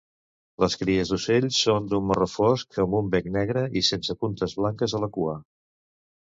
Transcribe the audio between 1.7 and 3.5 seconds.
d'un marró fosc amb un bec